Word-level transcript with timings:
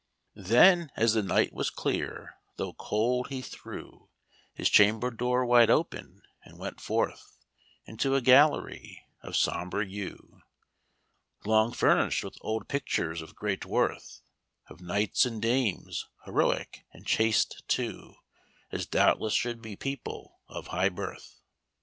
"Then 0.33 0.91
as 0.95 1.13
the 1.13 1.21
night 1.21 1.53
was 1.53 1.69
clear, 1.69 2.33
though 2.55 2.73
cold, 2.73 3.27
he 3.27 3.43
threw 3.43 4.09
His 4.51 4.67
chamber 4.67 5.11
door 5.11 5.45
wide 5.45 5.69
open 5.69 6.23
and 6.43 6.57
went 6.57 6.81
forth 6.81 7.37
Into 7.85 8.15
a 8.15 8.19
gallery, 8.21 9.03
of 9.21 9.35
sombre 9.35 9.85
hue, 9.85 10.41
Long 11.45 11.71
furnish'd 11.71 12.23
with 12.23 12.39
old 12.41 12.67
pictures 12.67 13.21
of 13.21 13.35
great 13.35 13.63
worth, 13.63 14.21
Of 14.69 14.81
knights 14.81 15.23
and 15.27 15.39
dames, 15.39 16.07
heroic 16.25 16.83
and 16.91 17.05
chaste 17.05 17.61
too, 17.67 18.15
As 18.71 18.87
doubtless 18.87 19.35
should 19.35 19.61
be 19.61 19.75
people 19.75 20.39
of 20.49 20.65
high 20.69 20.89
birth. 20.89 21.41